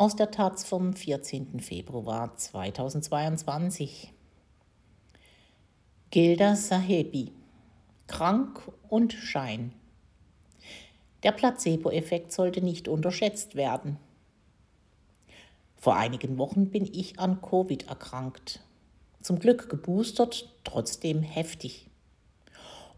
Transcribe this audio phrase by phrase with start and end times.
[0.00, 1.58] Aus der Taz vom 14.
[1.58, 4.12] Februar 2022.
[6.12, 7.32] Gilda Sahebi.
[8.06, 9.72] Krank und Schein.
[11.24, 13.98] Der Placebo-Effekt sollte nicht unterschätzt werden.
[15.76, 18.60] Vor einigen Wochen bin ich an Covid erkrankt.
[19.20, 21.90] Zum Glück geboostert, trotzdem heftig.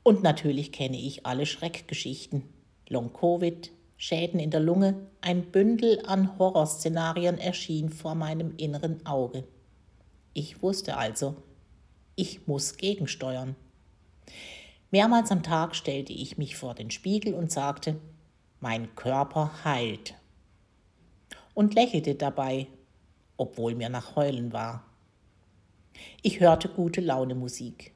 [0.02, 2.42] Und natürlich kenne ich alle Schreckgeschichten.
[2.88, 3.72] Long-Covid,
[4.02, 9.44] Schäden in der Lunge, ein Bündel an Horrorszenarien erschien vor meinem inneren Auge.
[10.32, 11.36] Ich wusste also,
[12.16, 13.56] ich muss gegensteuern.
[14.90, 18.00] Mehrmals am Tag stellte ich mich vor den Spiegel und sagte,
[18.58, 20.14] mein Körper heilt.
[21.52, 22.68] Und lächelte dabei,
[23.36, 24.82] obwohl mir nach Heulen war.
[26.22, 27.92] Ich hörte gute Laune Musik,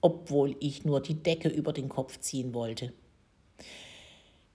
[0.00, 2.94] obwohl ich nur die Decke über den Kopf ziehen wollte.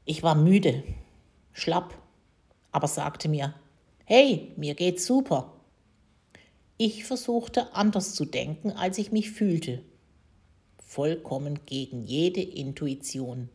[0.10, 0.84] Ich war müde,
[1.54, 1.94] schlapp,
[2.72, 3.54] aber sagte mir,
[4.06, 5.54] hey, mir geht's super.
[6.78, 9.84] Ich versuchte anders zu denken, als ich mich fühlte.
[10.84, 13.50] Vollkommen gegen jede Intuition.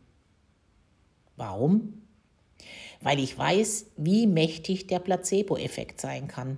[1.35, 2.01] Warum?
[3.01, 6.57] Weil ich weiß, wie mächtig der Placebo-Effekt sein kann.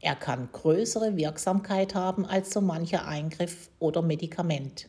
[0.00, 4.88] Er kann größere Wirksamkeit haben als so mancher Eingriff oder Medikament.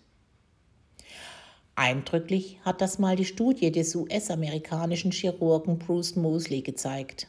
[1.78, 7.28] Eindrücklich hat das mal die Studie des US-amerikanischen Chirurgen Bruce Mosley gezeigt.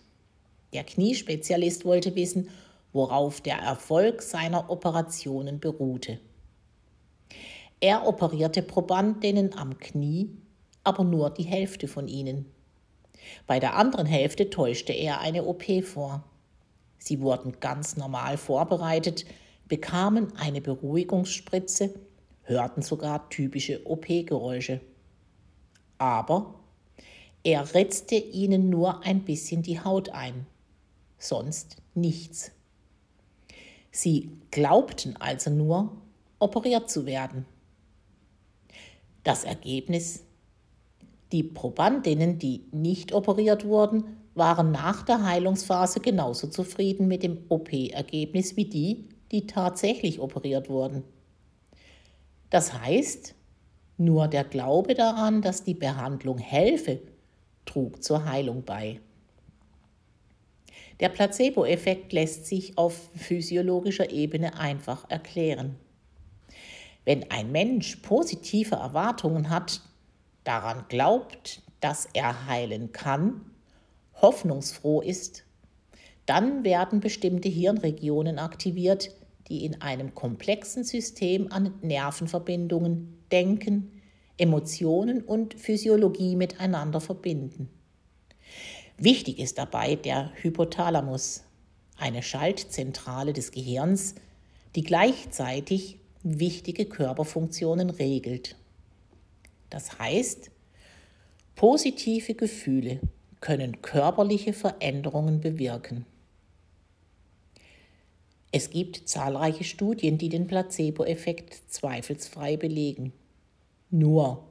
[0.72, 2.48] Der Kniespezialist wollte wissen,
[2.94, 6.18] worauf der Erfolg seiner Operationen beruhte.
[7.80, 10.30] Er operierte Probandinnen am Knie,
[10.82, 12.46] aber nur die Hälfte von ihnen.
[13.46, 16.24] Bei der anderen Hälfte täuschte er eine OP vor.
[16.96, 19.26] Sie wurden ganz normal vorbereitet,
[19.68, 21.92] bekamen eine Beruhigungsspritze
[22.48, 24.80] hörten sogar typische OP-Geräusche.
[25.98, 26.54] Aber
[27.44, 30.46] er ritzte ihnen nur ein bisschen die Haut ein,
[31.18, 32.50] sonst nichts.
[33.90, 35.96] Sie glaubten also nur,
[36.38, 37.46] operiert zu werden.
[39.24, 40.24] Das Ergebnis?
[41.32, 48.56] Die Probandinnen, die nicht operiert wurden, waren nach der Heilungsphase genauso zufrieden mit dem OP-Ergebnis
[48.56, 51.02] wie die, die tatsächlich operiert wurden.
[52.50, 53.34] Das heißt,
[53.96, 57.00] nur der Glaube daran, dass die Behandlung helfe,
[57.64, 59.00] trug zur Heilung bei.
[61.00, 65.76] Der Placebo-Effekt lässt sich auf physiologischer Ebene einfach erklären.
[67.04, 69.80] Wenn ein Mensch positive Erwartungen hat,
[70.44, 73.42] daran glaubt, dass er heilen kann,
[74.20, 75.44] hoffnungsfroh ist,
[76.26, 79.10] dann werden bestimmte Hirnregionen aktiviert,
[79.48, 84.02] die in einem komplexen System an Nervenverbindungen, Denken,
[84.36, 87.68] Emotionen und Physiologie miteinander verbinden.
[88.96, 91.44] Wichtig ist dabei der Hypothalamus,
[91.96, 94.14] eine Schaltzentrale des Gehirns,
[94.74, 98.56] die gleichzeitig wichtige Körperfunktionen regelt.
[99.70, 100.50] Das heißt,
[101.54, 103.00] positive Gefühle
[103.40, 106.06] können körperliche Veränderungen bewirken.
[108.50, 113.12] Es gibt zahlreiche Studien, die den Placebo-Effekt zweifelsfrei belegen.
[113.90, 114.44] Nur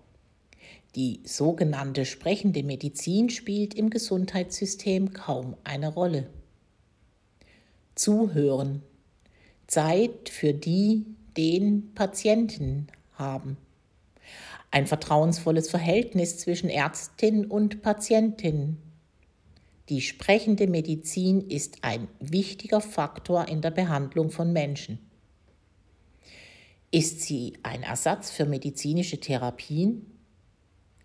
[0.95, 6.29] die sogenannte sprechende Medizin spielt im Gesundheitssystem kaum eine Rolle.
[7.95, 8.83] Zuhören,
[9.67, 11.05] Zeit für die,
[11.35, 13.57] den Patienten haben.
[14.71, 18.77] Ein vertrauensvolles Verhältnis zwischen Ärztin und Patientin
[19.89, 24.99] die sprechende Medizin ist ein wichtiger Faktor in der Behandlung von Menschen.
[26.91, 30.05] Ist sie ein Ersatz für medizinische Therapien?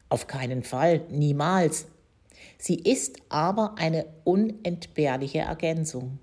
[0.09, 1.87] Auf keinen Fall, niemals.
[2.59, 6.19] Sie ist aber eine unentbehrliche Ergänzung.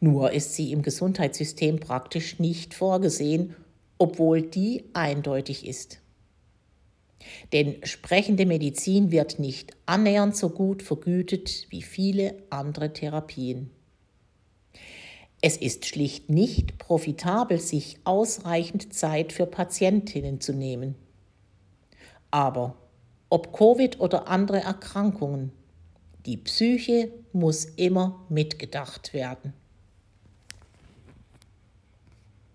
[0.00, 3.56] Nur ist sie im Gesundheitssystem praktisch nicht vorgesehen,
[3.98, 6.01] obwohl die eindeutig ist.
[7.52, 13.70] Denn sprechende Medizin wird nicht annähernd so gut vergütet wie viele andere Therapien.
[15.40, 20.94] Es ist schlicht nicht profitabel, sich ausreichend Zeit für Patientinnen zu nehmen.
[22.30, 22.76] Aber
[23.28, 25.50] ob Covid oder andere Erkrankungen,
[26.26, 29.52] die Psyche muss immer mitgedacht werden.